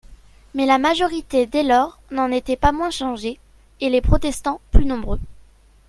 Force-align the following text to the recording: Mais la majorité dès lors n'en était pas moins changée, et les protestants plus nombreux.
Mais 0.55 0.65
la 0.65 0.79
majorité 0.79 1.45
dès 1.45 1.61
lors 1.61 1.99
n'en 2.09 2.31
était 2.31 2.57
pas 2.57 2.71
moins 2.71 2.89
changée, 2.89 3.37
et 3.81 3.89
les 3.91 4.01
protestants 4.01 4.59
plus 4.71 4.85
nombreux. 4.87 5.19